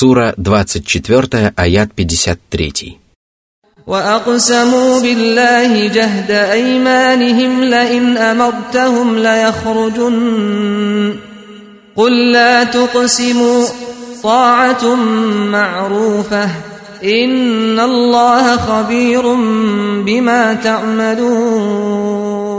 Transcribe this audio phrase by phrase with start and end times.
[0.00, 3.06] Сура 24, аят 53.
[3.86, 10.16] وأقسموا بالله جهد أيمانهم لئن أمرتهم ليخرجن
[11.96, 13.64] قل لا تقسموا
[14.22, 14.94] طاعة
[15.50, 16.50] معروفة
[17.04, 19.34] إن الله خبير
[20.02, 22.49] بما تعملون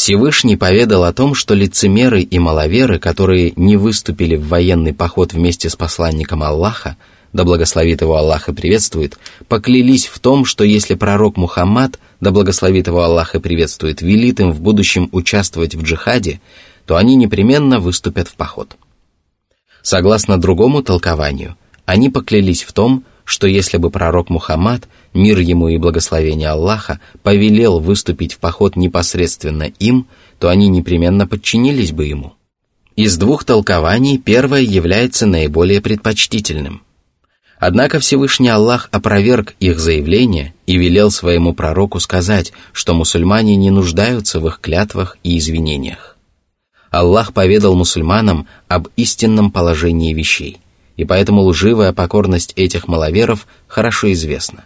[0.00, 5.68] Всевышний поведал о том, что лицемеры и маловеры, которые не выступили в военный поход вместе
[5.68, 6.96] с посланником Аллаха,
[7.34, 12.86] да благословит его Аллах и приветствует, поклялись в том, что если пророк Мухаммад, да благословит
[12.86, 16.40] его Аллах и приветствует, велит им в будущем участвовать в джихаде,
[16.86, 18.76] то они непременно выступят в поход.
[19.82, 25.78] Согласно другому толкованию, они поклялись в том, что если бы пророк Мухаммад, мир ему и
[25.78, 30.06] благословение Аллаха, повелел выступить в поход непосредственно им,
[30.38, 32.34] то они непременно подчинились бы ему.
[32.96, 36.82] Из двух толкований первое является наиболее предпочтительным–
[37.60, 44.40] Однако Всевышний Аллах опроверг их заявление и велел своему пророку сказать, что мусульмане не нуждаются
[44.40, 46.16] в их клятвах и извинениях.
[46.90, 50.58] Аллах поведал мусульманам об истинном положении вещей,
[50.96, 54.64] и поэтому лживая покорность этих маловеров хорошо известна.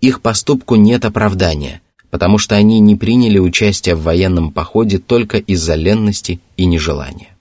[0.00, 5.74] Их поступку нет оправдания, потому что они не приняли участие в военном походе только из-за
[5.74, 7.36] ленности и нежелания.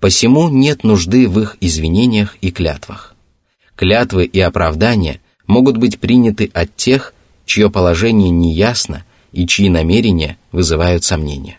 [0.00, 3.16] Посему нет нужды в их извинениях и клятвах
[3.76, 11.04] клятвы и оправдания могут быть приняты от тех, чье положение неясно и чьи намерения вызывают
[11.04, 11.58] сомнения.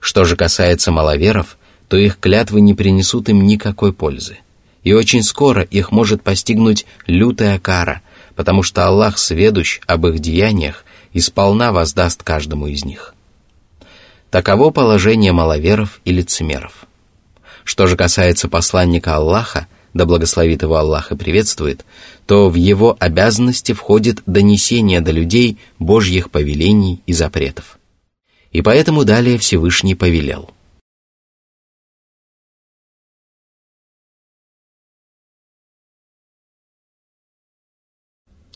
[0.00, 1.56] Что же касается маловеров,
[1.88, 4.38] то их клятвы не принесут им никакой пользы.
[4.82, 8.02] И очень скоро их может постигнуть лютая кара,
[8.36, 13.14] потому что Аллах сведущ об их деяниях и сполна воздаст каждому из них.
[14.30, 16.86] Таково положение маловеров и лицемеров.
[17.64, 21.84] Что же касается посланника Аллаха, да благословит его Аллах и приветствует,
[22.26, 27.78] то в его обязанности входит донесение до людей Божьих повелений и запретов.
[28.52, 30.50] И поэтому далее Всевышний повелел.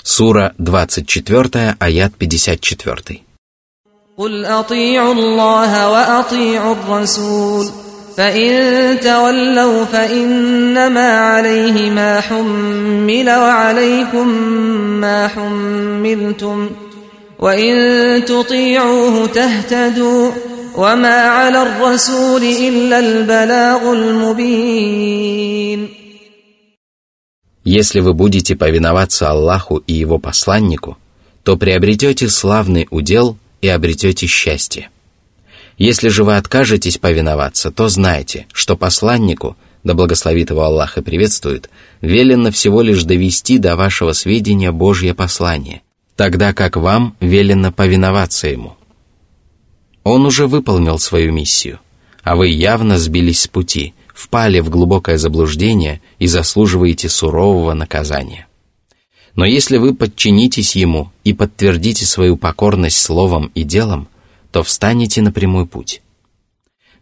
[0.06, 3.22] Сура 24, аят 54.
[4.18, 7.66] قل أطيعوا الله وأطيعوا الرسول
[8.18, 14.28] فإن تولوا فإنما عليه ما حمل وعليكم
[15.02, 16.70] ما حملتم
[17.40, 20.32] وإن تطيعوه تهتدوا
[20.78, 25.90] وما على الرسول إلا البلاغ المبين
[27.67, 30.97] Если вы будете повиноваться Аллаху и Его посланнику,
[31.43, 34.89] то приобретете славный удел и обретете счастье.
[35.77, 41.69] Если же вы откажетесь повиноваться, то знайте, что посланнику, да благословит его Аллах и приветствует,
[42.01, 45.83] велено всего лишь довести до вашего сведения Божье послание,
[46.15, 48.77] тогда как вам велено повиноваться ему.
[50.05, 51.81] Он уже выполнил свою миссию,
[52.23, 58.47] а вы явно сбились с пути, впали в глубокое заблуждение и заслуживаете сурового наказания.
[59.35, 64.09] Но если вы подчинитесь ему и подтвердите свою покорность словом и делом–
[64.57, 66.01] то встанете на прямой путь.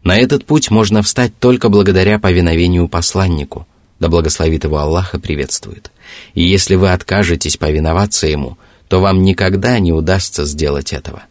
[0.03, 3.65] На этот путь можно встать только благодаря повиновению посланнику,
[3.97, 5.89] да благословит его Аллах и приветствует.
[6.33, 8.57] И если вы откажетесь повиноваться ему,
[8.89, 11.23] то вам никогда не удастся сделать этого.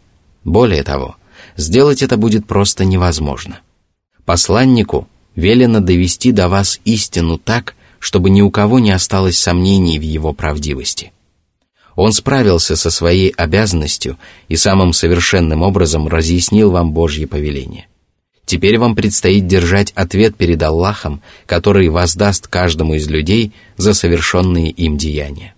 [0.43, 1.15] Более того,
[1.55, 3.59] сделать это будет просто невозможно.
[4.25, 10.03] Посланнику велено довести до вас истину так, чтобы ни у кого не осталось сомнений в
[10.03, 11.11] его правдивости.
[11.95, 14.17] Он справился со своей обязанностью
[14.49, 17.87] и самым совершенным образом разъяснил вам Божье повеление.
[18.45, 24.97] Теперь вам предстоит держать ответ перед Аллахом, который воздаст каждому из людей за совершенные им
[24.97, 25.55] деяния.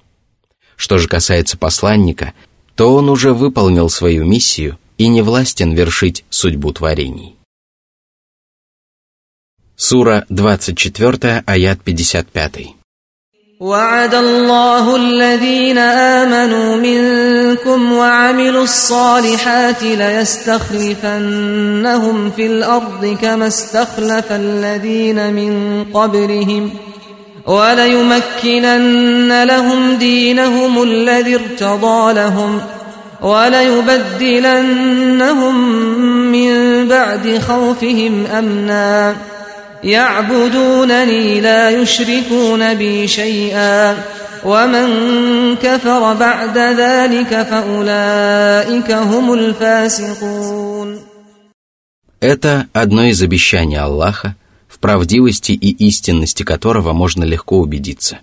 [0.75, 2.33] Что же касается посланника,
[2.75, 7.36] то он уже выполнил свою миссию и не властен вершить судьбу творений.
[9.88, 12.76] Сура 24, аят 55.
[13.60, 21.10] وعد الله الذين آمنوا منكم وعملوا الصالحات ليستخلفنهم
[22.30, 26.70] في الأرض كما استخلف الذين من قبلهم
[27.46, 32.60] وليمكنن لهم دينهم الذي ارتضى لهم
[33.22, 34.34] وليبدلنهم
[36.32, 39.32] من بعد خوفهم أمناً
[39.84, 43.96] يعبدونني لا يشركون بي شيئا
[44.44, 44.86] ومن
[45.56, 50.98] كفر بعد ذلك فأولئك هم الفاسقون
[52.20, 54.36] Это одно из обещаний Аллаха,
[54.68, 58.20] в правдивости и истинности которого можно легко убедиться.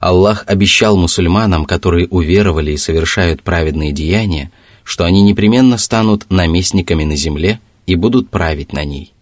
[0.00, 4.50] Аллах обещал мусульманам, которые уверовали и совершают праведные деяния,
[4.82, 9.12] что они непременно станут наместниками на земле и будут править на ней.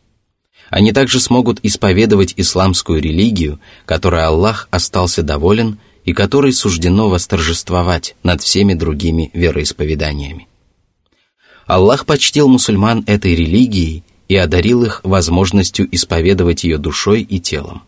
[0.70, 8.42] они также смогут исповедовать исламскую религию, которой Аллах остался доволен и которой суждено восторжествовать над
[8.42, 10.48] всеми другими вероисповеданиями.
[11.66, 17.84] Аллах почтил мусульман этой религией и одарил их возможностью исповедовать ее душой и телом.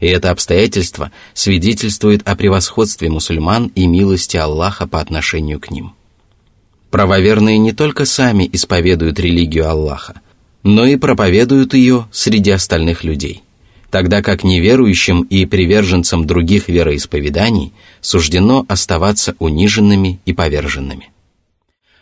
[0.00, 5.94] И это обстоятельство свидетельствует о превосходстве мусульман и милости Аллаха по отношению к ним.
[6.90, 10.20] Правоверные не только сами исповедуют религию Аллаха,
[10.66, 13.44] но и проповедуют ее среди остальных людей,
[13.88, 21.10] тогда как неверующим и приверженцам других вероисповеданий суждено оставаться униженными и поверженными.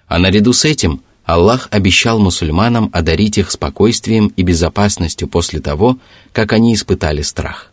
[0.09, 5.99] А наряду с этим Аллах обещал мусульманам одарить их спокойствием и безопасностью после того,
[6.33, 7.71] как они испытали страх.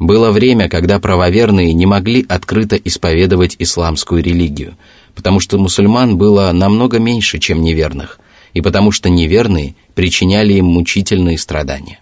[0.00, 4.76] Было время, когда правоверные не могли открыто исповедовать исламскую религию,
[5.14, 8.18] потому что мусульман было намного меньше, чем неверных,
[8.56, 12.00] и потому что неверные причиняли им мучительные страдания.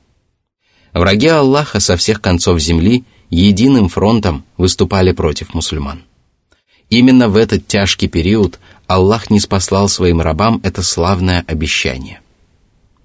[0.93, 6.05] Враги Аллаха со всех концов земли единым фронтом выступали против мусульман.
[6.91, 12.21] Именно в этот тяжкий период Аллах не спаслал своим рабам это славное обещание.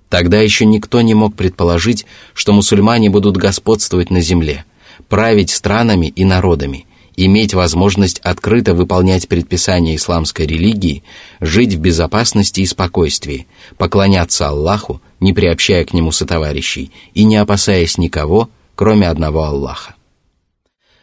[0.10, 2.06] Тогда еще никто не мог предположить,
[2.36, 4.64] что мусульмане будут господствовать на земле,
[5.08, 6.86] править странами и народами,
[7.26, 11.04] иметь возможность открыто выполнять предписания исламской религии,
[11.42, 17.98] жить в безопасности и спокойствии, поклоняться Аллаху, не приобщая к нему сотоварищей и не опасаясь
[17.98, 19.96] никого, кроме одного Аллаха.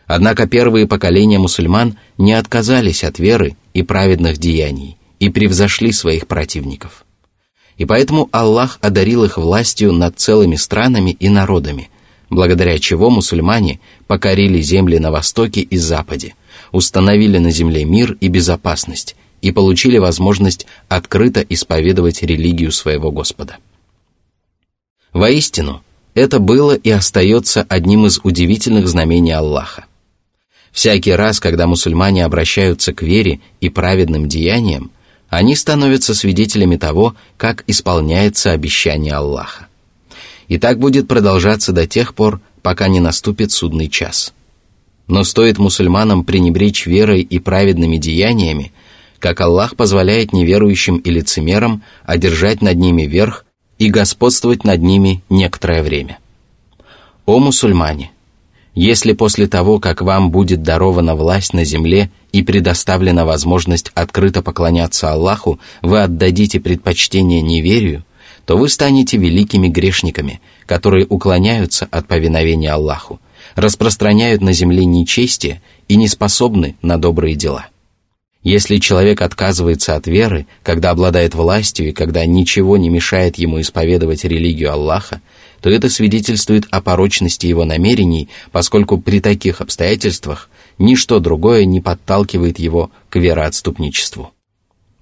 [0.06, 7.04] Однако первые поколения мусульман не отказались от веры и праведных деяний и превзошли своих противников.
[7.76, 11.90] И поэтому Аллах одарил их властью над целыми странами и народами–
[12.30, 16.34] благодаря чего мусульмане покорили земли на востоке и западе,
[16.72, 23.58] установили на земле мир и безопасность и получили возможность открыто исповедовать религию своего Господа.
[25.12, 25.82] Воистину,
[26.14, 29.84] это было и остается одним из удивительных знамений Аллаха.
[30.72, 34.90] Всякий раз, когда мусульмане обращаются к вере и праведным деяниям,
[35.28, 39.65] они становятся свидетелями того, как исполняется обещание Аллаха.
[40.48, 44.32] И так будет продолжаться до тех пор, пока не наступит судный час.
[45.08, 48.72] Но стоит мусульманам пренебречь верой и праведными деяниями,
[49.18, 53.44] как Аллах позволяет неверующим и лицемерам одержать над ними верх
[53.78, 56.18] и господствовать над ними некоторое время.
[57.24, 58.12] О мусульмане!
[58.74, 65.10] Если после того, как вам будет дарована власть на земле и предоставлена возможность открыто поклоняться
[65.10, 68.04] Аллаху, вы отдадите предпочтение неверию–
[68.46, 73.20] то вы станете великими грешниками, которые уклоняются от повиновения Аллаху,
[73.56, 77.66] распространяют на земле нечестие и не способны на добрые дела.
[78.42, 84.24] Если человек отказывается от веры, когда обладает властью и когда ничего не мешает ему исповедовать
[84.24, 85.20] религию Аллаха,
[85.60, 90.48] то это свидетельствует о порочности его намерений, поскольку при таких обстоятельствах
[90.78, 94.30] ничто другое не подталкивает его к вероотступничеству.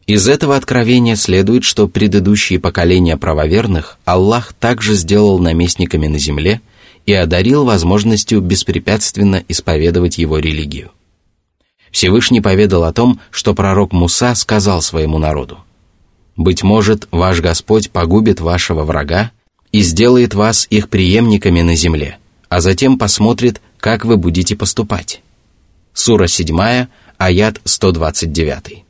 [0.07, 6.61] Из этого откровения следует, что предыдущие поколения правоверных Аллах также сделал наместниками на земле
[7.07, 10.91] и одарил возможностью беспрепятственно исповедовать его религию.
[11.91, 15.59] Всевышний поведал о том, что пророк Муса сказал своему народу,
[16.37, 19.31] «Быть может, ваш Господь погубит вашего врага
[19.73, 22.19] и сделает вас их преемниками на земле,
[22.49, 25.23] а затем посмотрит, как вы будете поступать».
[25.95, 28.84] Сура 7, аят 129.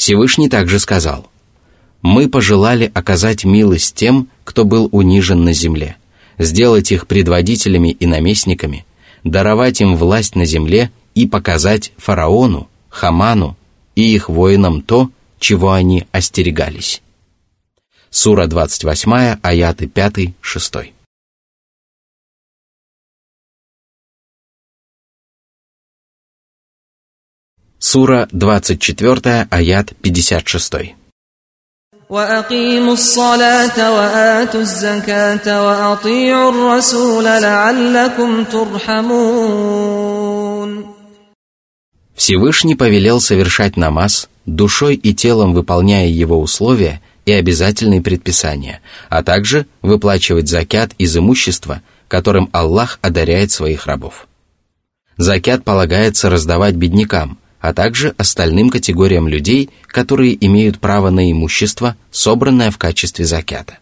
[0.00, 1.28] Всевышний также сказал,
[2.00, 5.98] «Мы пожелали оказать милость тем, кто был унижен на земле,
[6.38, 8.86] сделать их предводителями и наместниками,
[9.24, 13.58] даровать им власть на земле и показать фараону, Хаману
[13.94, 17.02] и их воинам то, чего они остерегались».
[18.08, 20.92] Сура 28, аяты 5-6.
[27.89, 30.95] Сура 24, аят 56.
[32.09, 39.75] وأقيموا الصلاة وآتوا الزكاة وأطيعوا الرسول لعلكم ترحمون
[42.15, 49.67] Всевышний повелел совершать намаз, душой и телом выполняя его условия и обязательные предписания, а также
[49.81, 54.27] выплачивать закят из имущества, которым Аллах одаряет своих рабов.
[55.17, 62.70] Закят полагается раздавать беднякам – а также остальным категориям людей, которые имеют право на имущество, собранное
[62.70, 63.78] в качестве закята.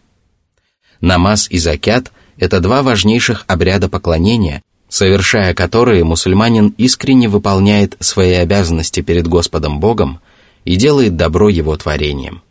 [1.01, 9.01] Намаз и закят Это два важнейших обряда поклонения, совершая которые мусульманин искренне выполняет свои обязанности
[9.01, 10.21] перед Господом Богом
[10.63, 12.41] и делает добро Его творением.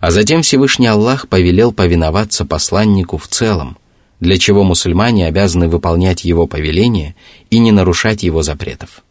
[0.00, 3.76] А затем Всевышний Аллах повелел повиноваться посланнику в целом,
[4.20, 7.14] для чего мусульмане обязаны выполнять его повеления
[7.50, 9.03] и не нарушать его запретов.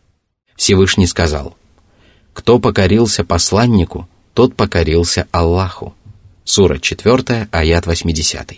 [0.63, 1.57] Всевышний сказал,
[2.31, 5.93] «Кто покорился посланнику, тот покорился Аллаху».
[6.45, 8.51] Сура 4, аят 80.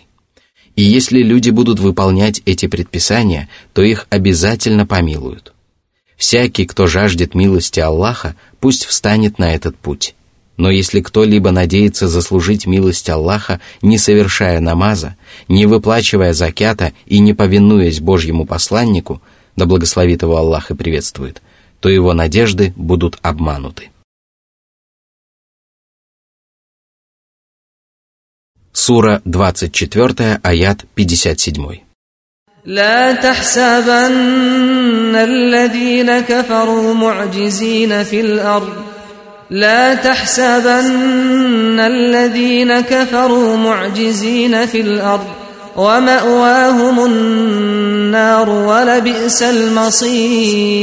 [0.76, 5.54] И если люди будут выполнять эти предписания, то их обязательно помилуют.
[6.16, 10.14] Всякий, кто жаждет милости Аллаха, пусть встанет на этот путь.
[10.58, 17.34] Но если кто-либо надеется заслужить милость Аллаха, не совершая намаза, не выплачивая закята и не
[17.34, 19.24] повинуясь Божьему посланнику,
[19.56, 21.42] да благословит его Аллах и приветствует,
[21.81, 23.91] то его надежды будут обмануты.
[28.73, 31.83] Сура 24, аят 57.
[32.65, 34.13] لا تحسبن
[35.17, 38.85] الذين كفروا معجزين في الأرض
[39.51, 45.27] لا تحسبن الذين كفروا معجزين في الأرض
[45.77, 50.81] ومأواهم النار ولبئس المصير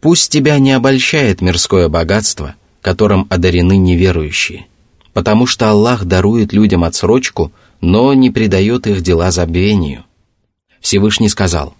[0.00, 4.66] Пусть тебя не обольщает мирское богатство, которым одарены неверующие
[5.16, 10.04] потому что Аллах дарует людям отсрочку, но не придает их дела забвению.
[10.78, 11.72] Всевышний сказал,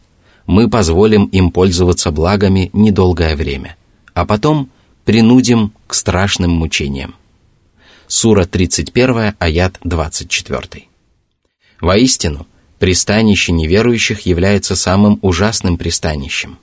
[0.47, 3.76] мы позволим им пользоваться благами недолгое время,
[4.14, 4.71] а потом
[5.04, 7.14] принудим к страшным мучениям.
[8.13, 10.84] Сура 31, аят 24.
[11.80, 12.46] Воистину,
[12.77, 16.60] пристанище неверующих является самым ужасным пристанищем.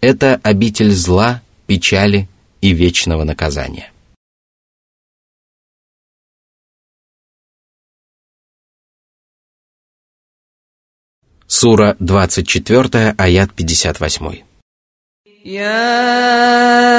[0.00, 2.28] Это обитель зла, печали
[2.60, 3.90] и вечного наказания.
[11.48, 14.44] Сура 24, аят 58.
[15.44, 16.93] يا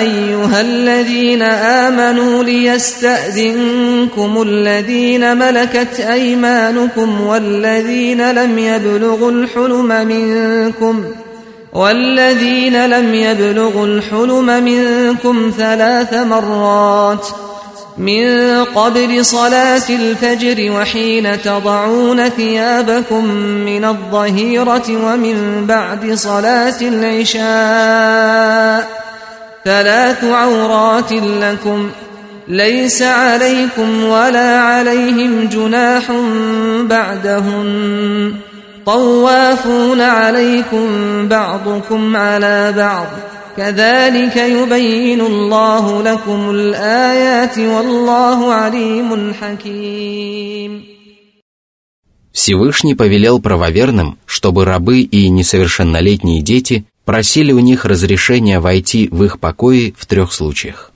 [0.00, 11.04] أيها الذين آمنوا ليستأذنكم الذين ملكت أيمانكم والذين لم يبلغوا الحلم منكم
[11.72, 17.44] والذين لم يبلغوا الحلم منكم ثلاث مرات ۖ
[17.98, 28.24] من قبل صلاة الفجر وحين تضعون ثيابكم من الظهيرة ومن بعد صلاة العشاء
[29.65, 31.89] ثلاث عورات لكم
[32.47, 36.11] ليس عليكم ولا عليهم جناح
[36.81, 38.33] بعدهن
[38.85, 40.87] طوافون عليكم
[41.27, 43.07] بعضكم على بعض
[43.57, 50.83] كذلك يبين الله لكم الآيات والله عليم حكيم
[52.31, 59.38] Всевышний повелел правоверным, чтобы рабы и несовершеннолетние дети просили у них разрешения войти в их
[59.38, 60.92] покои в трех случаях.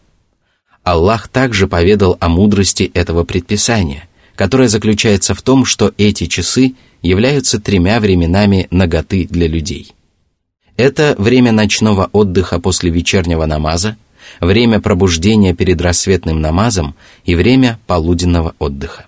[0.83, 7.61] Аллах также поведал о мудрости этого предписания, которое заключается в том, что эти часы являются
[7.61, 9.93] тремя временами наготы для людей–
[10.79, 13.97] это время ночного отдыха после вечернего намаза,
[14.41, 19.07] время пробуждения перед рассветным намазом и время полуденного отдыха.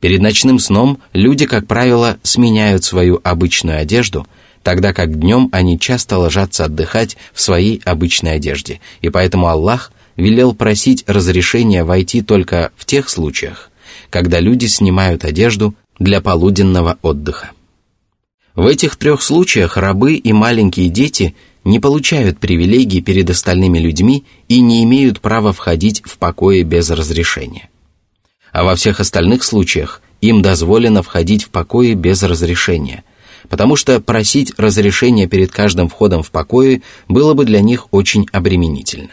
[0.00, 4.26] Перед ночным сном люди, как правило, сменяют свою обычную одежду,
[4.62, 10.54] тогда как днем они часто ложатся отдыхать в своей обычной одежде, и поэтому Аллах велел
[10.54, 13.70] просить разрешения войти только в тех случаях,
[14.10, 17.50] когда люди снимают одежду для полуденного отдыха.
[18.54, 24.60] В этих трех случаях рабы и маленькие дети не получают привилегий перед остальными людьми и
[24.60, 27.68] не имеют права входить в покои без разрешения.
[28.52, 33.04] А во всех остальных случаях им дозволено входить в покои без разрешения,
[33.50, 39.10] потому что просить разрешения перед каждым входом в покои было бы для них очень обременительно.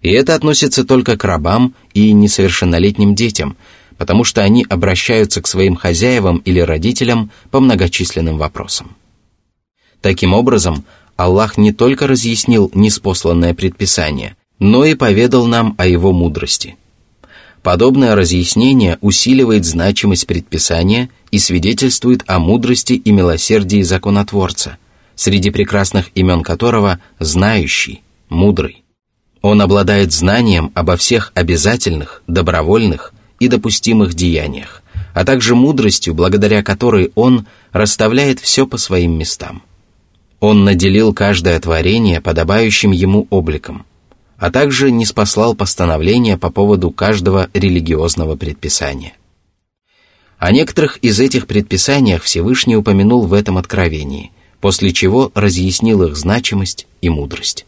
[0.00, 3.56] И это относится только к рабам и несовершеннолетним детям–
[4.02, 8.96] потому что они обращаются к своим хозяевам или родителям по многочисленным вопросам.
[10.00, 16.76] Таким образом, Аллах не только разъяснил неспосланное предписание, но и поведал нам о его мудрости.
[17.62, 24.78] Подобное разъяснение усиливает значимость предписания и свидетельствует о мудрости и милосердии законотворца,
[25.14, 28.82] среди прекрасных имен которого «знающий», «мудрый».
[29.42, 34.82] Он обладает знанием обо всех обязательных, добровольных и допустимых деяниях,
[35.14, 39.62] а также мудростью, благодаря которой Он расставляет все по своим местам.
[40.40, 43.84] Он наделил каждое творение подобающим Ему обликом,
[44.42, 49.14] а также не спаслал постановления по поводу каждого религиозного предписания.
[50.36, 56.88] О некоторых из этих предписаниях Всевышний упомянул в этом откровении, после чего разъяснил их значимость
[57.00, 57.66] и мудрость.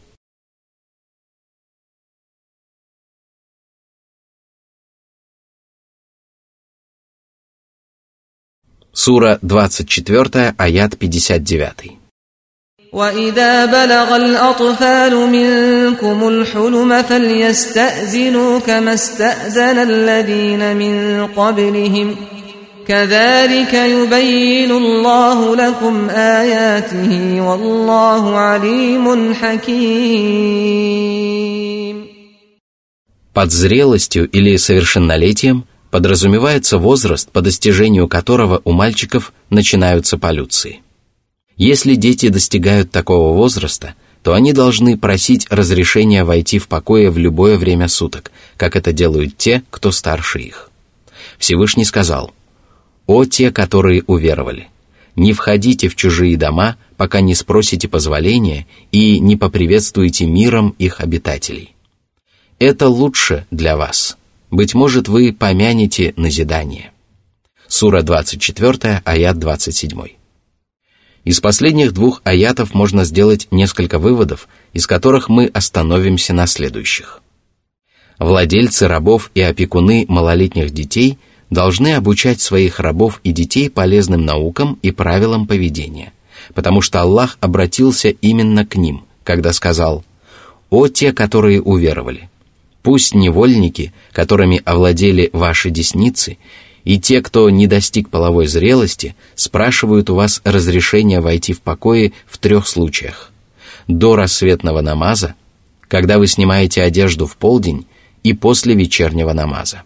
[8.91, 12.04] Сура 24, аят 59.
[12.94, 22.16] وإذا بلغ الأطفال منكم الحلم فليستأذنوا كما استأذن الذين من قبلهم
[22.86, 30.90] كذلك يبين الله لكم آياته والله عليم حكيم
[33.32, 40.82] Под зрелостью или совершеннолетием подразумевается возраст, по достижению которого у мальчиков начинаются полюции.
[41.57, 47.57] Если дети достигают такого возраста, то они должны просить разрешения войти в покое в любое
[47.57, 50.71] время суток, как это делают те, кто старше их.
[51.37, 52.33] Всевышний сказал,
[53.05, 54.67] «О те, которые уверовали!
[55.15, 61.73] Не входите в чужие дома, пока не спросите позволения и не поприветствуете миром их обитателей.
[62.59, 64.17] Это лучше для вас.
[64.51, 66.91] Быть может, вы помянете назидание».
[67.67, 70.24] Сура 24, аят 27.
[71.25, 77.19] Из последних двух аятов можно сделать несколько выводов, из которых мы остановимся на следующих.
[78.19, 81.17] Владельцы рабов и опекуны малолетних детей
[81.49, 86.13] должны обучать своих рабов и детей полезным наукам и правилам поведения,
[86.53, 90.05] потому что Аллах обратился именно к ним, когда сказал
[90.69, 92.29] «О те, которые уверовали!
[92.83, 96.37] Пусть невольники, которыми овладели ваши десницы,
[96.85, 102.37] и те, кто не достиг половой зрелости, спрашивают у вас разрешения войти в покои в
[102.37, 103.31] трех случаях.
[103.87, 105.33] До рассветного намаза,
[105.87, 107.85] когда вы снимаете одежду в полдень,
[108.23, 109.83] и после вечернего намаза.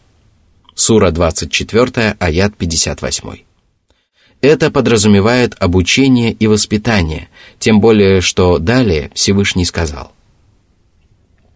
[0.76, 3.30] Сура 24, аят 58.
[4.42, 7.28] Это подразумевает обучение и воспитание,
[7.60, 10.14] тем более, что далее Всевышний сказал.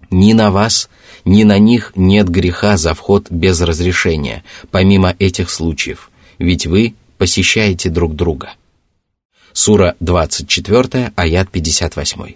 [0.09, 0.89] «Ни на вас,
[1.25, 7.89] ни на них нет греха за вход без разрешения, помимо этих случаев, ведь вы посещаете
[7.89, 8.53] друг друга.
[9.53, 12.35] Сура 24, аят 58.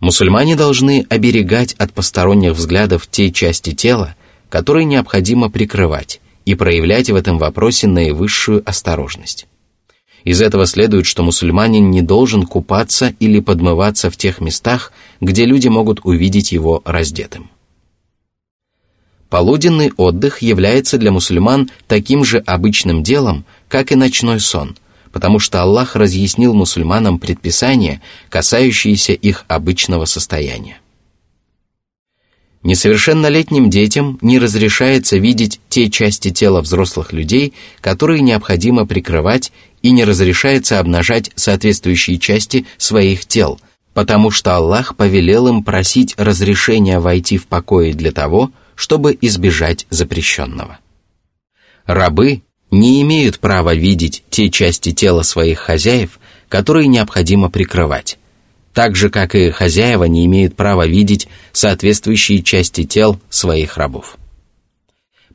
[0.00, 4.16] Мусульмане должны оберегать от посторонних взглядов те части тела,
[4.48, 9.46] которые необходимо прикрывать, и проявлять в этом вопросе наивысшую осторожность.
[10.24, 15.68] Из этого следует, что мусульманин не должен купаться или подмываться в тех местах, где люди
[15.68, 17.50] могут увидеть его раздетым.
[19.28, 24.76] Полуденный отдых является для мусульман таким же обычным делом, как и ночной сон,
[25.10, 30.78] потому что Аллах разъяснил мусульманам предписания, касающиеся их обычного состояния.
[32.62, 39.50] Несовершеннолетним детям не разрешается видеть те части тела взрослых людей, которые необходимо прикрывать
[39.82, 43.60] и не разрешается обнажать соответствующие части своих тел,
[43.94, 50.78] потому что Аллах повелел им просить разрешения войти в покои для того, чтобы избежать запрещенного.
[51.84, 56.18] Рабы не имеют права видеть те части тела своих хозяев,
[56.48, 58.18] которые необходимо прикрывать,
[58.72, 64.16] так же, как и хозяева не имеют права видеть соответствующие части тел своих рабов.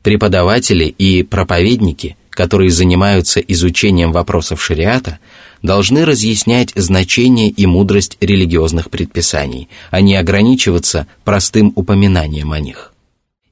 [0.02, 5.18] Преподаватели и проповедники– которые занимаются изучением вопросов шариата,
[5.60, 12.92] должны разъяснять значение и мудрость религиозных предписаний, а не ограничиваться простым упоминанием о них.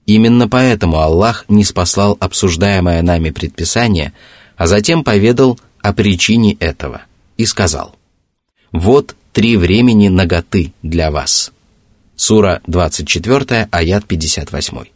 [0.06, 4.12] Именно поэтому Аллах не спаслал обсуждаемое нами предписание,
[4.56, 7.02] а затем поведал о причине этого
[7.36, 7.96] и сказал
[8.70, 11.50] «Вот три времени наготы для вас».
[12.14, 14.95] Сура 24, аят 58.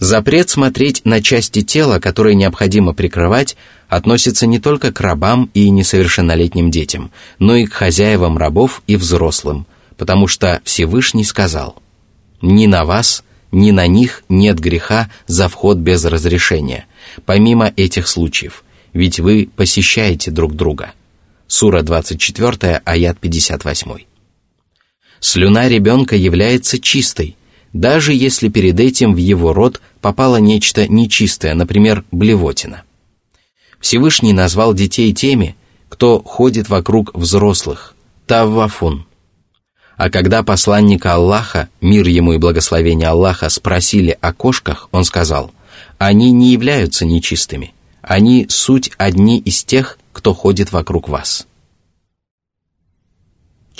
[0.00, 6.70] Запрет смотреть на части тела, которые необходимо прикрывать, относится не только к рабам и несовершеннолетним
[6.70, 9.66] детям, но и к хозяевам рабов и взрослым,
[9.98, 11.76] потому что Всевышний сказал
[12.40, 16.86] «Ни на вас, ни на них нет греха за вход без разрешения,
[17.26, 20.92] помимо этих случаев, ведь вы посещаете друг друга».
[21.46, 23.90] Сура 24, аят 58.
[25.18, 27.36] Слюна ребенка является чистой,
[27.72, 32.82] даже если перед этим в его рот попало нечто нечистое, например, блевотина.
[33.80, 35.56] Всевышний назвал детей теми,
[35.88, 37.94] кто ходит вокруг взрослых,
[38.26, 39.06] таввафун.
[39.96, 45.50] А когда посланника Аллаха, мир ему и благословение Аллаха, спросили о кошках, он сказал,
[45.98, 51.46] они не являются нечистыми, они суть одни из тех, кто ходит вокруг вас.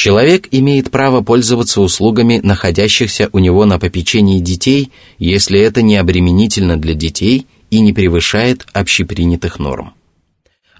[0.02, 6.78] Человек имеет право пользоваться услугами находящихся у него на попечении детей, если это не обременительно
[6.78, 9.92] для детей и не превышает общепринятых норм.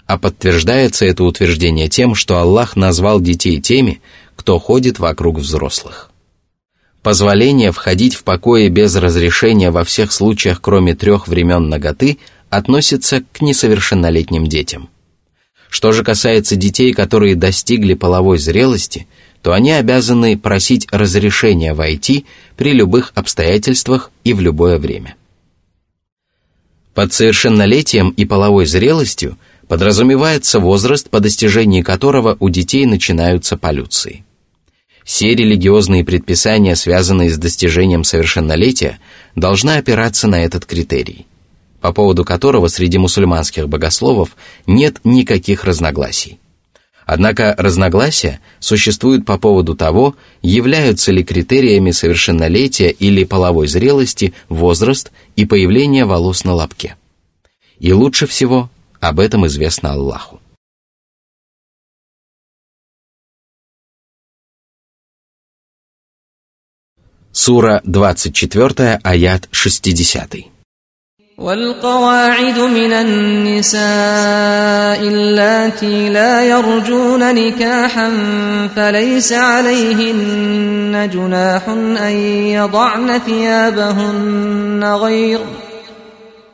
[0.07, 4.01] А подтверждается это утверждение тем, что Аллах назвал детей теми,
[4.35, 6.09] кто ходит вокруг взрослых.
[7.03, 12.17] Позволение входить в покое без разрешения во всех случаях, кроме трех времен наготы,
[12.49, 14.89] относится к несовершеннолетним детям.
[15.71, 19.07] Что же касается детей, которые достигли половой зрелости,
[19.41, 22.25] то они обязаны просить разрешения войти
[22.57, 25.15] при любых обстоятельствах и в любое время.
[26.93, 29.37] Под совершеннолетием и половой зрелостью
[29.69, 34.25] подразумевается возраст, по достижении которого у детей начинаются полюции.
[35.05, 38.99] Все религиозные предписания, связанные с достижением совершеннолетия,
[39.37, 41.27] должны опираться на этот критерий,
[41.81, 46.39] по поводу которого среди мусульманских богословов нет никаких разногласий.
[47.05, 55.45] Однако разногласия существуют по поводу того, являются ли критериями совершеннолетия или половой зрелости возраст и
[55.45, 56.95] появление волос на лобке.
[57.79, 60.39] И лучше всего об этом известно Аллаху.
[67.33, 70.60] Сура 24, аят 60.
[71.41, 73.81] والقواعد من النساء
[75.07, 78.11] اللاتي لا يرجون نكاحا
[78.75, 81.61] فليس عليهن جناح
[82.01, 82.11] أن
[82.45, 85.39] يضعن ثيابهن غير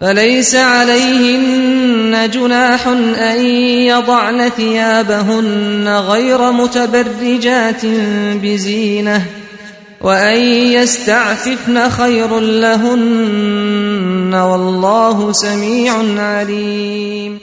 [0.02, 2.88] فليس عليهن جناح
[3.22, 3.46] أن
[3.86, 7.86] يضعن ثيابهن غير متبرجات
[8.44, 9.22] بزينة
[10.03, 10.39] وأن
[10.73, 17.39] يستعففن خير لهن والله سميع عليم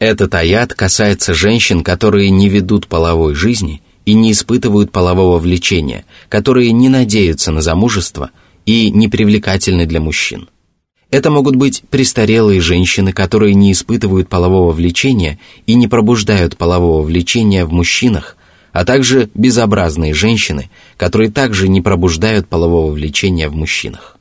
[0.00, 6.70] Этот аят касается женщин, которые не ведут половой жизни и не испытывают полового влечения, которые
[6.70, 8.30] не надеются на замужество
[8.64, 10.48] и не привлекательны для мужчин.
[11.10, 17.64] Это могут быть престарелые женщины, которые не испытывают полового влечения и не пробуждают полового влечения
[17.64, 18.36] в мужчинах,
[18.73, 24.17] а также безобразные женщины, которые также не пробуждают полового влечения в мужчинах.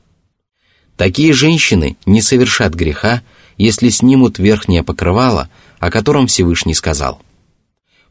[0.97, 3.23] Такие женщины не совершат греха,
[3.57, 5.49] если снимут верхнее покрывало,
[5.81, 7.21] о котором Всевышний сказал.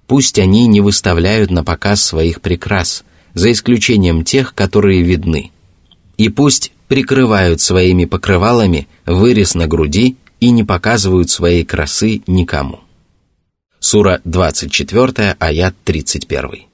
[0.07, 5.51] Пусть они не выставляют на показ своих прикрас, за исключением тех, которые видны.
[6.17, 12.81] И пусть прикрывают своими покрывалами вырез на груди и не показывают своей красы никому.
[13.83, 16.67] Сура 24, аят 31.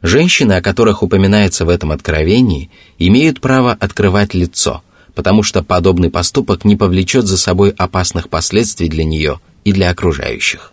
[0.00, 4.84] Женщины, о которых упоминается в этом откровении, имеют право открывать лицо,
[5.16, 10.72] потому что подобный поступок не повлечет за собой опасных последствий для нее и для окружающих.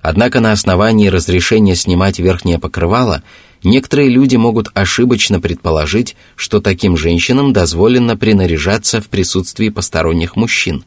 [0.00, 3.24] Однако на основании разрешения снимать верхнее покрывало
[3.64, 10.84] некоторые люди могут ошибочно предположить, что таким женщинам дозволено принаряжаться в присутствии посторонних мужчин,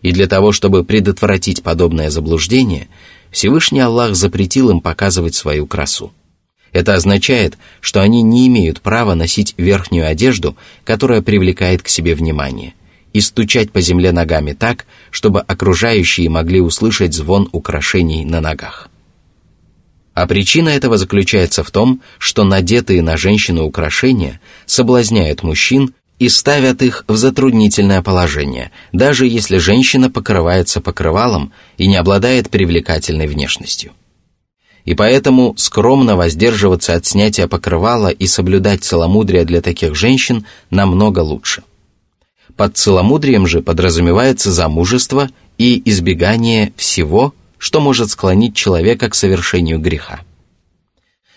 [0.00, 2.86] и для того, чтобы предотвратить подобное заблуждение–
[3.32, 6.12] Всевышний Аллах запретил им показывать свою красу.
[6.70, 12.74] Это означает, что они не имеют права носить верхнюю одежду, которая привлекает к себе внимание,
[13.12, 18.88] и стучать по земле ногами так, чтобы окружающие могли услышать звон украшений на ногах.
[20.14, 26.82] А причина этого заключается в том, что надетые на женщину украшения соблазняют мужчин и ставят
[26.82, 33.90] их в затруднительное положение, даже если женщина покрывается покрывалом и не обладает привлекательной внешностью.
[34.84, 41.64] И поэтому скромно воздерживаться от снятия покрывала и соблюдать целомудрие для таких женщин намного лучше.
[42.56, 50.20] Под целомудрием же подразумевается замужество и избегание всего, что может склонить человека к совершению греха.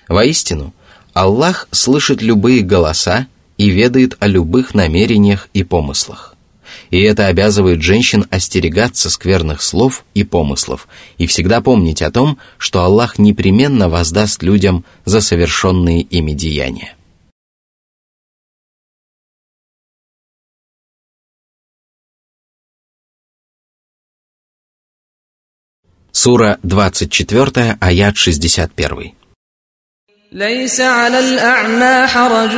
[0.07, 0.75] Воистину,
[1.15, 3.25] Аллах слышит любые голоса
[3.57, 6.35] и ведает о любых намерениях и помыслах.
[6.89, 10.87] И это обязывает женщин остерегаться скверных слов и помыслов
[11.17, 16.95] и всегда помнить о том, что Аллах непременно воздаст людям за совершенные ими деяния.
[26.11, 29.13] Сура 24, аят 61.
[30.35, 32.55] ليس على الأعمى حرج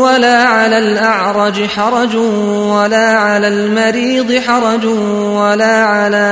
[0.00, 4.84] ولا على الأعرج حرج ولا على المريض حرج
[5.34, 6.26] ولا على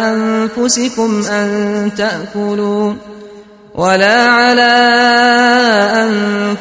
[0.00, 2.92] أنفسكم أن تأكلوا
[3.74, 4.72] ولا على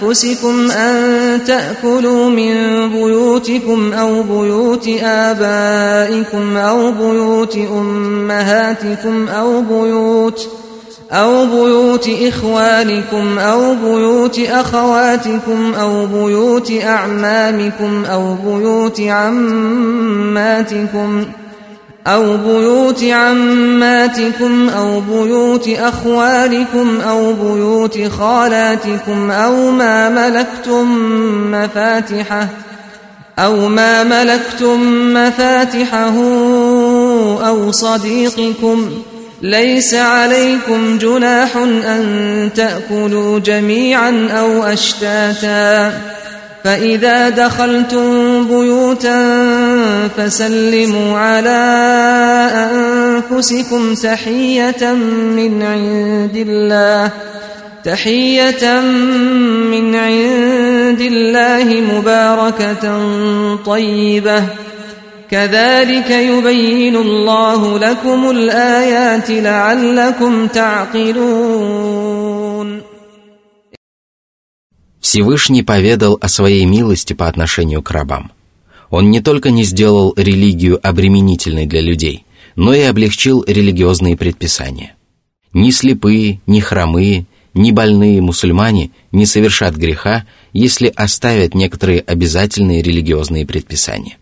[0.01, 2.55] أنفسكم أن تأكلوا من
[2.89, 10.49] بيوتكم أو بيوت آبائكم أو بيوت أمهاتكم أو بيوت
[11.11, 20.45] أو بيوت إخوانكم أو بيوت أخواتكم أو بيوت أعمامكم أو بيوت عماتكم
[22.07, 30.87] أو بيوت عماتكم أو بيوت أخوالكم أو بيوت خالاتكم أو ما ملكتم
[31.51, 32.47] مفاتحه
[33.39, 34.79] أو ما ملكتم
[35.13, 36.13] مفاتحه
[37.47, 38.89] أو صديقكم
[39.43, 45.91] ليس عليكم جناح أن تأكلوا جميعا أو أشتاتا.
[46.63, 49.17] فإذا دخلتم بيوتا
[50.17, 51.49] فسلموا على
[52.71, 54.93] أنفسكم تحية
[55.35, 57.11] من عند الله.
[57.83, 58.81] تحية
[59.71, 62.85] من عند الله مباركة
[63.65, 64.43] طيبة.
[65.32, 72.08] كذلك يبين الله لكم الآيات لعلكم تعقلون
[75.00, 78.30] Всевышний поведал о своей милости по отношению к рабам.
[78.90, 82.24] Он не только не сделал религию обременительной для людей,
[82.56, 84.96] но и облегчил религиозные предписания.
[85.52, 93.46] Ни слепые, ни хромые, ни больные мусульмане не совершат греха, если оставят некоторые обязательные религиозные
[93.46, 94.18] предписания.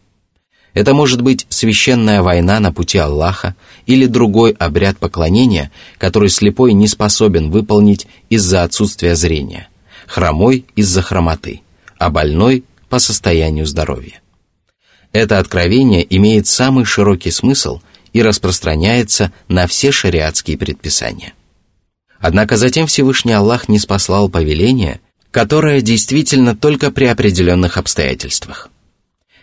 [0.73, 3.55] Это может быть священная война на пути Аллаха
[3.85, 9.67] или другой обряд поклонения, который слепой не способен выполнить из-за отсутствия зрения,
[10.07, 11.61] хромой из-за хромоты,
[11.97, 14.21] а больной по состоянию здоровья.
[15.11, 17.81] Это откровение имеет самый широкий смысл
[18.13, 21.33] и распространяется на все шариатские предписания.
[22.19, 28.70] Однако затем Всевышний Аллах не спаслал повеление, которое действительно только при определенных обстоятельствах.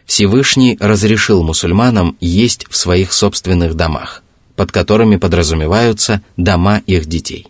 [0.09, 4.23] Всевышний разрешил мусульманам есть в своих собственных домах,
[4.57, 7.49] под которыми подразумеваются дома их детей.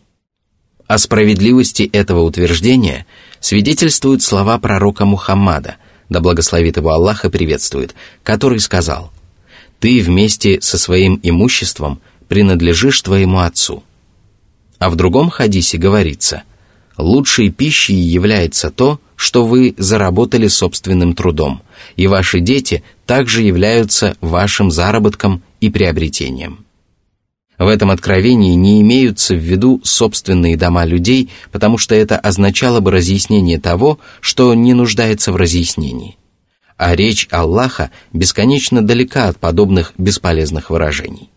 [0.88, 3.06] О справедливости этого утверждения
[3.38, 5.76] свидетельствуют слова пророка Мухаммада,
[6.08, 7.94] да благословит его Аллах и приветствует,
[8.24, 9.12] который сказал
[9.78, 13.84] «Ты вместе со своим имуществом принадлежишь твоему отцу».
[14.80, 16.42] А в другом хадисе говорится
[16.98, 21.62] «Лучшей пищей является то, что вы заработали собственным трудом,
[21.96, 26.66] и ваши дети также являются вашим заработком и приобретением».
[27.58, 32.92] В этом откровении не имеются в виду собственные дома людей, потому что это означало бы
[32.92, 36.16] разъяснение того, что не нуждается в разъяснении.
[36.76, 41.30] А речь Аллаха бесконечно далека от подобных бесполезных выражений.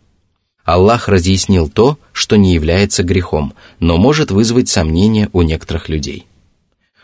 [0.72, 6.28] Аллах разъяснил то, что не является грехом, но может вызвать сомнения у некоторых людей.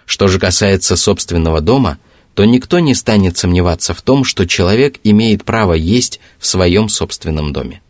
[0.05, 1.97] Что же касается собственного дома,
[2.33, 7.51] то никто не станет сомневаться в том, что человек имеет право есть в своем собственном
[7.51, 7.81] доме.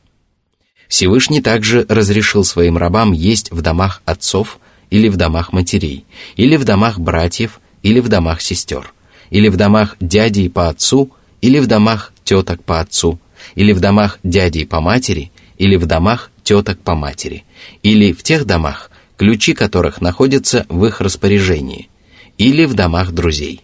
[0.87, 4.59] Всевышний также разрешил своим рабам есть в домах отцов
[4.89, 6.05] или в домах матерей,
[6.37, 8.93] или в домах братьев, или в домах сестер,
[9.29, 11.11] или в домах дядей по отцу,
[11.41, 13.19] или в домах теток по отцу,
[13.53, 17.43] или в домах дядей по матери, или в домах теток по матери,
[17.83, 21.89] или в тех домах, ключи которых находятся в их распоряжении,
[22.37, 23.61] или в домах друзей.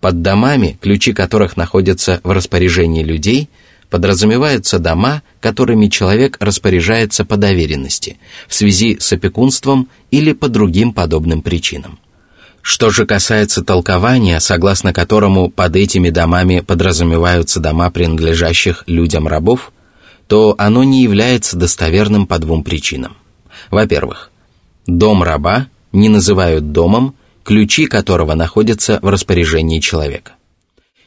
[0.00, 3.48] Под домами, ключи которых находятся в распоряжении людей,
[3.90, 11.42] подразумеваются дома, которыми человек распоряжается по доверенности, в связи с опекунством или по другим подобным
[11.42, 11.98] причинам.
[12.62, 19.72] Что же касается толкования, согласно которому под этими домами подразумеваются дома принадлежащих людям рабов,
[20.30, 23.16] то оно не является достоверным по двум причинам.
[23.68, 24.30] Во-первых,
[24.86, 30.34] дом раба не называют домом, ключи которого находятся в распоряжении человека.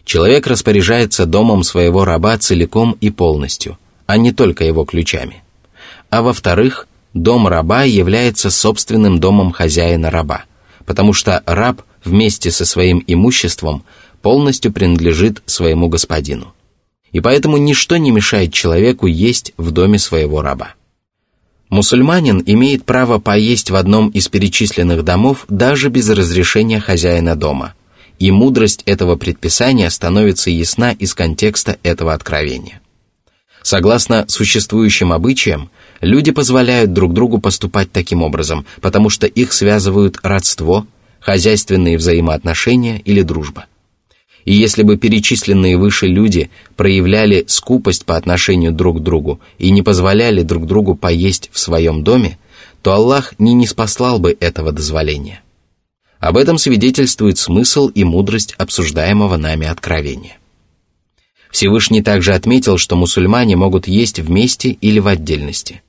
[0.04, 5.42] Человек распоряжается домом своего раба целиком и полностью, а не только его ключами.
[6.10, 10.44] А во-вторых, дом раба является собственным домом хозяина раба,
[10.86, 13.86] потому что раб вместе со своим имуществом
[14.22, 16.54] полностью принадлежит своему господину
[17.14, 20.74] и поэтому ничто не мешает человеку есть в доме своего раба.
[21.70, 27.74] Мусульманин имеет право поесть в одном из перечисленных домов даже без разрешения хозяина дома,
[28.20, 32.82] и мудрость этого предписания становится ясна из контекста этого откровения.
[33.62, 35.70] Согласно существующим обычаям,
[36.02, 40.86] люди позволяют друг другу поступать таким образом, потому что их связывают родство,
[41.20, 43.66] хозяйственные взаимоотношения или дружба.
[44.46, 49.82] И если бы перечисленные выше люди проявляли скупость по отношению друг к другу и не
[49.82, 52.38] позволяли друг другу поесть в своем доме,
[52.82, 55.42] то Аллах не неспослал бы этого дозволения.
[56.20, 60.38] Об этом свидетельствует смысл и мудрость обсуждаемого нами откровения.
[61.52, 65.82] Всевышний также отметил, что мусульмане могут есть вместе или в отдельности.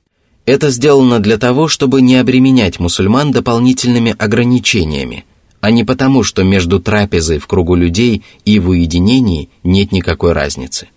[0.45, 5.25] Это сделано для того, чтобы не обременять мусульман дополнительными ограничениями,
[5.65, 10.89] а не потому, что между трапезой в кругу людей и в уединении нет никакой разницы.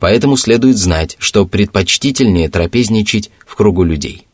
[0.00, 4.26] Поэтому следует знать, что предпочтительнее трапезничать в кругу людей.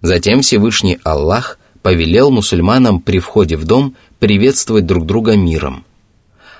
[0.00, 5.84] Затем Всевышний Аллах повелел мусульманам при входе в дом приветствовать друг друга миром.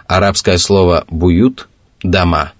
[0.06, 1.68] Арабское слово «буют»–
[2.04, 2.52] «дома»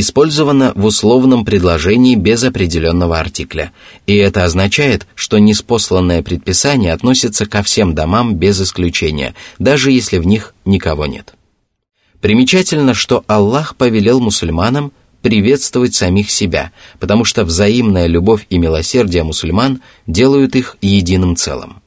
[0.00, 3.72] использовано в условном предложении без определенного артикля,
[4.06, 10.26] и это означает, что неспосланное предписание относится ко всем домам без исключения, даже если в
[10.26, 11.34] них никого нет.
[12.20, 19.80] Примечательно, что Аллах повелел мусульманам приветствовать самих себя, потому что взаимная любовь и милосердие мусульман
[20.06, 21.82] делают их единым целым.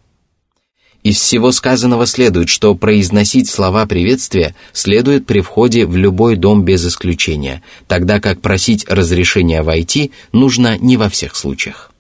[1.03, 6.85] Из всего сказанного следует, что произносить слова приветствия следует при входе в любой дом без
[6.85, 11.91] исключения, тогда как просить разрешения войти нужно не во всех случаях.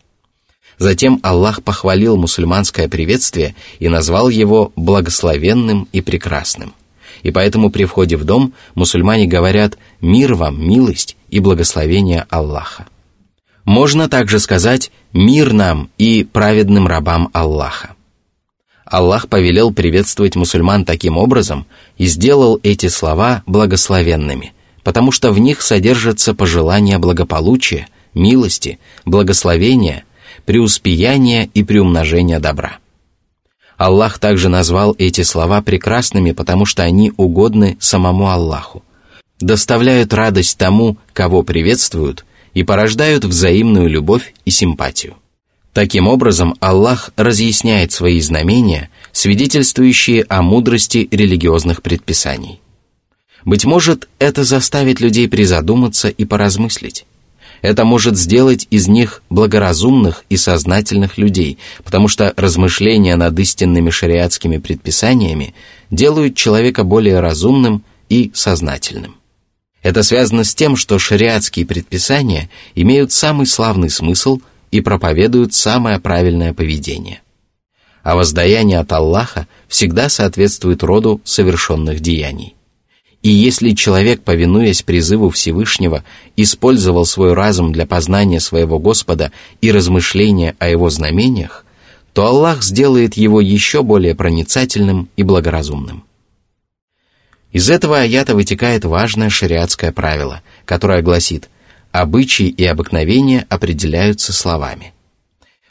[0.77, 6.73] Затем Аллах похвалил мусульманское приветствие и назвал его благословенным и прекрасным.
[7.23, 12.85] И поэтому при входе в дом мусульмане говорят «Мир вам, милость и благословение Аллаха».
[13.65, 17.95] Можно также сказать «Мир нам и праведным рабам Аллаха».
[18.89, 25.61] Аллах повелел приветствовать мусульман таким образом и сделал эти слова благословенными, потому что в них
[25.61, 30.05] содержатся пожелания благополучия, милости, благословения,
[30.45, 32.79] преуспеяния и приумножения добра.
[33.77, 38.83] Аллах также назвал эти слова прекрасными, потому что они угодны самому Аллаху,
[39.39, 42.25] доставляют радость тому, кого приветствуют,
[42.55, 45.15] и порождают взаимную любовь и симпатию.
[45.73, 52.59] Таким образом, Аллах разъясняет свои знамения, свидетельствующие о мудрости религиозных предписаний.
[53.45, 57.05] Быть может, это заставит людей призадуматься и поразмыслить.
[57.61, 64.57] Это может сделать из них благоразумных и сознательных людей, потому что размышления над истинными шариатскими
[64.57, 65.53] предписаниями
[65.91, 69.15] делают человека более разумным и сознательным.
[69.83, 74.39] Это связано с тем, что шариатские предписания имеют самый славный смысл–
[74.71, 77.21] и проповедуют самое правильное поведение.
[78.03, 82.55] А воздаяние от Аллаха всегда соответствует роду совершенных деяний.
[83.21, 86.05] И если человек, повинуясь призыву Всевышнего,
[86.37, 91.65] использовал свой разум для познания своего Господа и размышления о его знамениях,
[92.13, 96.05] то Аллах сделает его еще более проницательным и благоразумным.
[97.51, 101.49] Из этого аята вытекает важное шариатское правило, которое гласит–
[101.91, 104.93] обычаи и обыкновения определяются словами.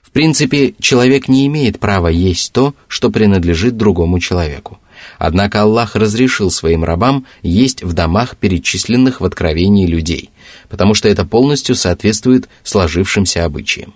[0.02, 4.78] В принципе, человек не имеет права есть то, что принадлежит другому человеку.
[5.18, 10.30] Однако Аллах разрешил своим рабам есть в домах перечисленных в Откровении людей,
[10.68, 13.94] потому что это полностью соответствует сложившимся обычаям.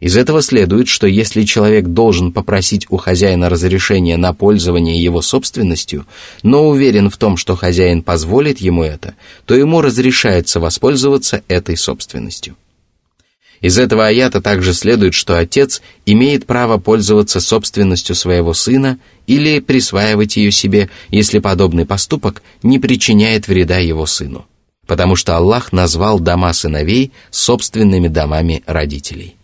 [0.00, 6.06] Из этого следует, что если человек должен попросить у хозяина разрешения на пользование его собственностью,
[6.42, 9.14] но уверен в том, что хозяин позволит ему это,
[9.46, 12.56] то ему разрешается воспользоваться этой собственностью.
[13.60, 20.36] Из этого аята также следует, что отец имеет право пользоваться собственностью своего сына или присваивать
[20.36, 24.44] ее себе, если подобный поступок не причиняет вреда его сыну,
[24.86, 29.36] потому что Аллах назвал дома сыновей собственными домами родителей.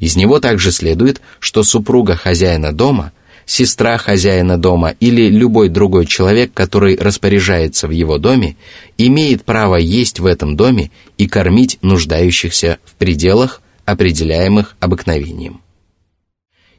[0.00, 3.12] Из него также следует, что супруга хозяина дома,
[3.44, 8.56] сестра хозяина дома или любой другой человек, который распоряжается в его доме,
[8.96, 15.60] имеет право есть в этом доме и кормить нуждающихся в пределах, определяемых обыкновением.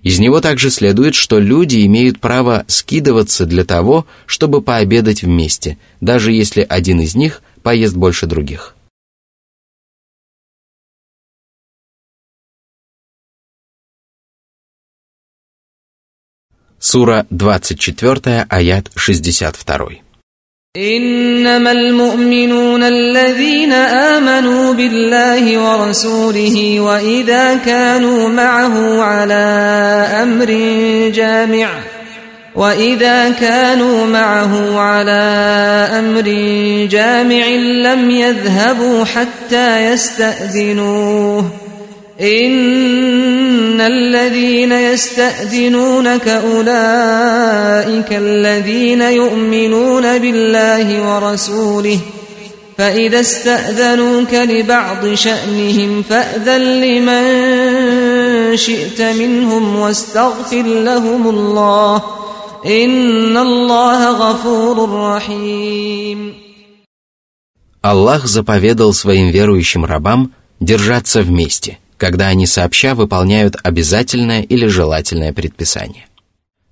[0.02, 6.32] Из него также следует, что люди имеют право скидываться для того, чтобы пообедать вместе, даже
[6.32, 8.76] если один из них поест больше других–
[16.81, 20.07] Сура 24, аят 62.
[20.77, 29.45] إنما المؤمنون الذين آمنوا بالله ورسوله وإذا كانوا معه على
[30.23, 30.51] أمر
[31.15, 31.69] جامع
[32.55, 35.23] وإذا كانوا معه على
[35.99, 36.29] أمر
[36.91, 37.47] جامع
[37.85, 41.60] لم يذهبوا حتى يستأذنوه
[42.21, 51.99] إن الذين يستأذنونك أولئك الذين يؤمنون بالله ورسوله
[52.79, 62.03] فإذا استأذنوك لبعض شأنهم فأذن لمن شئت منهم واستغفر لهم الله
[62.67, 64.77] إن الله غفور
[65.17, 66.47] رحيم
[67.83, 76.08] Аллах заповедал своим верующим рабам держаться вместе – Когда они сообща выполняют обязательное или желательное предписание.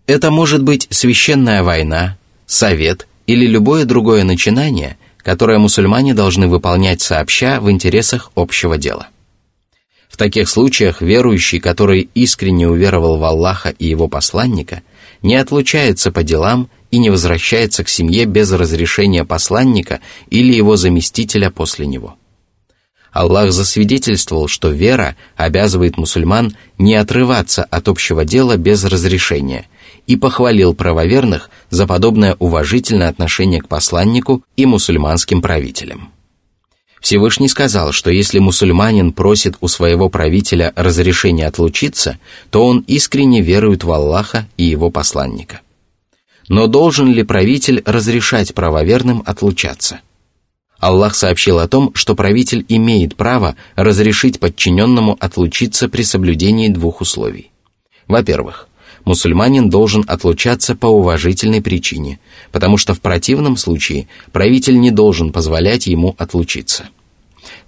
[0.07, 2.17] Это может быть священная война,
[2.47, 9.09] совет или любое другое начинание, которое мусульмане должны выполнять сообща в интересах общего дела.
[10.09, 14.82] В таких случаях верующий, который искренне уверовал в Аллаха и его посланника,
[15.21, 19.99] не отлучается по делам и не возвращается к семье без разрешения посланника
[20.32, 22.17] или его заместителя после него.
[23.12, 29.68] Аллах засвидетельствовал, что вера обязывает мусульман не отрываться от общего дела без разрешения
[30.05, 36.12] и похвалил правоверных за подобное уважительное отношение к посланнику и мусульманским правителям.
[37.01, 43.84] Всевышний сказал, что если мусульманин просит у своего правителя разрешения отлучиться, то он искренне верует
[43.84, 45.62] в Аллаха и его посланника.
[46.49, 50.01] Но должен ли правитель разрешать правоверным отлучаться?
[50.80, 57.51] Аллах сообщил о том, что правитель имеет право разрешить подчиненному отлучиться при соблюдении двух условий.
[58.07, 58.69] Во-первых,
[59.03, 62.19] мусульманин должен отлучаться по уважительной причине,
[62.51, 66.89] потому что в противном случае правитель не должен позволять ему отлучиться.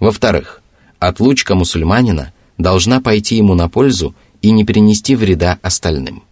[0.00, 0.62] Во-вторых,
[0.98, 6.22] отлучка мусульманина должна пойти ему на пользу и не принести вреда остальным.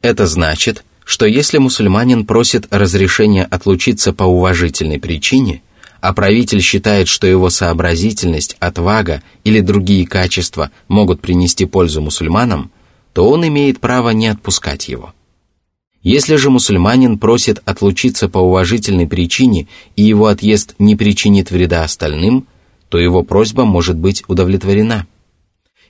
[0.00, 5.62] Это значит, что если мусульманин просит разрешения отлучиться по уважительной причине,
[6.00, 12.70] а правитель считает, что его сообразительность, отвага или другие качества могут принести пользу мусульманам,
[13.12, 15.12] то он имеет право не отпускать его.
[16.02, 22.46] Если же мусульманин просит отлучиться по уважительной причине и его отъезд не причинит вреда остальным,
[22.88, 25.06] то его просьба может быть удовлетворена.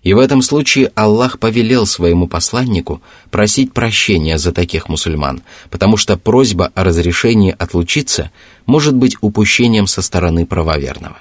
[0.02, 6.16] И в этом случае Аллах повелел своему посланнику просить прощения за таких мусульман, потому что
[6.16, 8.30] просьба о разрешении отлучиться
[8.64, 11.18] может быть упущением со стороны правоверного.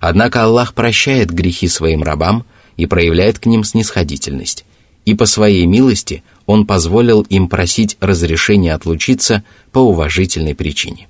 [0.00, 2.46] Однако Аллах прощает грехи своим рабам
[2.78, 4.64] и проявляет к ним снисходительность,
[5.04, 11.09] и по своей милости Он позволил им просить разрешения отлучиться по уважительной причине.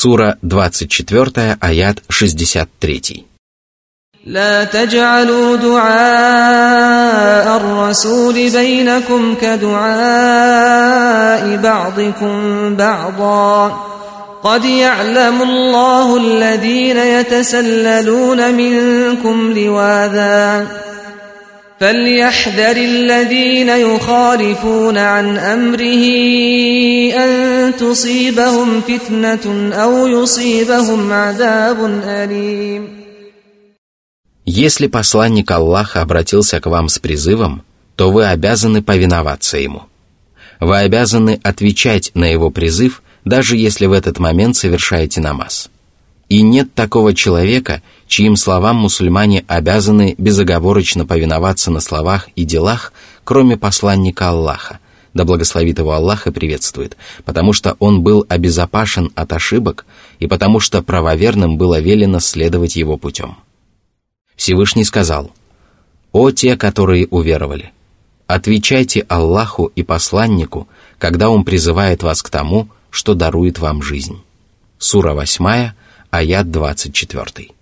[0.00, 3.26] Сура 24, аят 63.
[4.26, 10.76] لا تجعلوا دعاء الرسول بينكم كدعاء
[11.56, 13.86] بعضكم بعضا
[14.42, 20.66] قد يعلم الله الذين يتسللون منكم لواذا
[21.80, 26.04] فليحذر الذين يخالفون عن امره
[27.14, 32.96] ان تصيبهم فتنه او يصيبهم عذاب اليم
[34.48, 37.62] Если посланник Аллаха обратился к вам с призывом,
[37.96, 39.82] то вы обязаны повиноваться ему.
[40.60, 45.68] Вы обязаны отвечать на его призыв – даже если в этот момент совершаете намаз.
[46.28, 52.91] И нет такого человека, чьим словам мусульмане обязаны безоговорочно повиноваться на словах и делах,
[53.23, 54.79] кроме посланника Аллаха,
[55.13, 59.85] да благословит его Аллах и приветствует, потому что он был обезопашен от ошибок
[60.19, 63.37] и потому что правоверным было велено следовать его путем.
[64.35, 65.31] Всевышний сказал,
[66.11, 67.71] «О те, которые уверовали!
[68.27, 70.67] Отвечайте Аллаху и посланнику,
[70.99, 74.21] когда Он призывает вас к тому, что дарует вам жизнь.
[74.77, 75.71] Сура 8,
[76.11, 77.60] аят 24.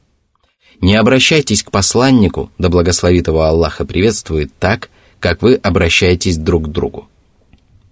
[0.82, 6.72] Не обращайтесь к посланнику, да благословит его Аллаха приветствует так, как вы обращаетесь друг к
[6.72, 7.08] другу.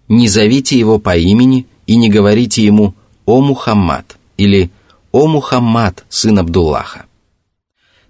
[0.07, 2.93] Не зовите его по имени и не говорите ему
[3.25, 4.71] «О Мухаммад» или
[5.11, 7.05] «О Мухаммад, сын Абдуллаха».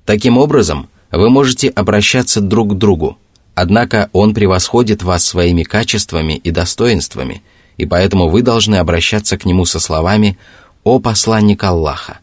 [0.05, 3.17] Таким образом, вы можете обращаться друг к другу,
[3.55, 7.41] однако он превосходит вас своими качествами и достоинствами–
[7.77, 10.37] и поэтому вы должны обращаться к нему со словами
[10.83, 12.19] «О посланник Аллаха»,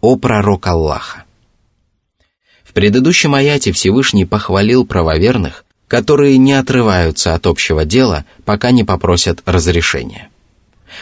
[0.00, 1.24] «О пророк Аллаха».
[2.78, 10.28] Предыдущем аяте Всевышний похвалил правоверных, которые не отрываются от общего дела, пока не попросят разрешения.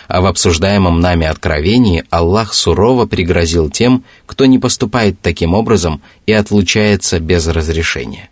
[0.08, 6.32] А в обсуждаемом нами откровении Аллах сурово пригрозил тем, кто не поступает таким образом и
[6.32, 8.30] отлучается без разрешения.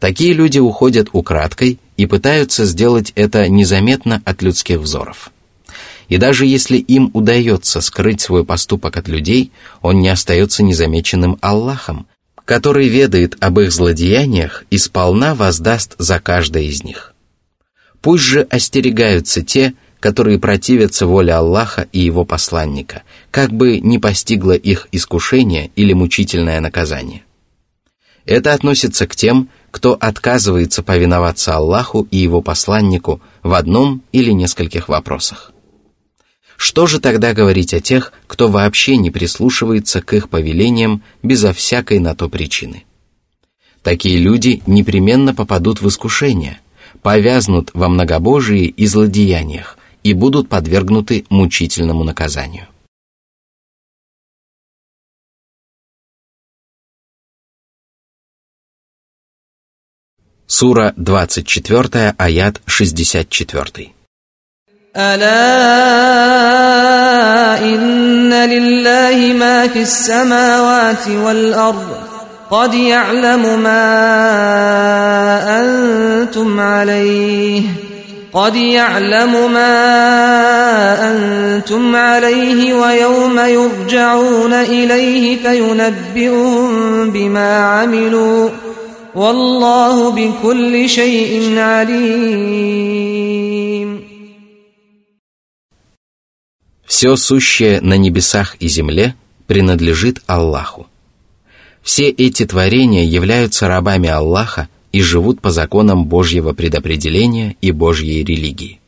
[0.00, 5.30] Такие люди уходят украдкой и пытаются сделать это незаметно от людских взоров.
[6.08, 12.08] И даже если им удается скрыть свой поступок от людей, он не остается незамеченным Аллахом,
[12.48, 17.12] который ведает об их злодеяниях и сполна воздаст за каждое из них.
[18.00, 24.52] Пусть же остерегаются те, которые противятся воле Аллаха и его посланника, как бы не постигло
[24.52, 27.22] их искушение или мучительное наказание.
[28.24, 34.88] Это относится к тем, кто отказывается повиноваться Аллаху и его посланнику в одном или нескольких
[34.88, 35.52] вопросах.
[36.58, 42.00] Что же тогда говорить о тех, кто вообще не прислушивается к их повелениям безо всякой
[42.00, 42.84] на то причины?
[43.82, 46.58] Такие люди непременно попадут в искушение,
[47.00, 52.66] повязнут во многобожии и злодеяниях и будут подвергнуты мучительному наказанию.
[60.48, 63.97] Сура 24, аят 64.
[64.98, 65.28] ألا
[67.60, 71.86] إن لله ما في السماوات والأرض
[72.50, 73.80] قد يعلم ما
[75.60, 77.62] أنتم عليه
[78.32, 88.48] قد يعلم ما أنتم عليه ويوم يرجعون إليه فينبئهم بما عملوا
[89.14, 93.57] والله بكل شيء عليم
[96.88, 99.14] Все сущее на небесах и земле
[99.46, 100.86] принадлежит Аллаху.
[101.82, 108.80] Все эти творения являются рабами Аллаха и живут по законам Божьего предопределения и Божьей религии.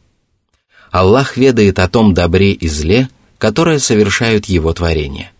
[0.91, 5.31] Аллах ведает о том добре и зле, которое совершают Его творения.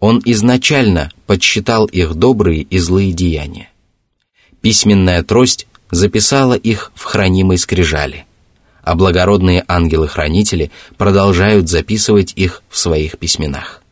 [0.00, 3.68] Он изначально подсчитал их добрые и злые деяния.
[4.62, 8.24] Письменная трость записала их в хранимой скрижали–
[8.82, 13.82] а благородные ангелы-хранители продолжают записывать их в своих письменах.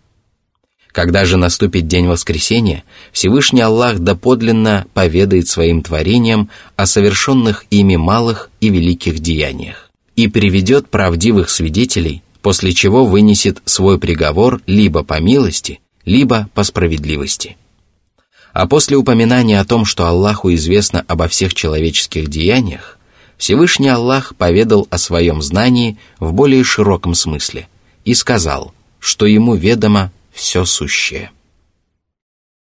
[0.93, 2.83] Когда же наступит день воскресения,
[3.13, 10.89] Всевышний Аллах доподлинно поведает своим творениям о совершенных ими малых и великих деяниях и приведет
[10.89, 17.57] правдивых свидетелей, после чего вынесет свой приговор либо по милости, либо по справедливости.
[18.53, 22.99] А после упоминания о том, что Аллаху известно обо всех человеческих деяниях,
[23.41, 27.69] Всевышний Аллах поведал о своем знании в более широком смысле
[28.05, 31.31] и сказал, что ему ведомо все сущее.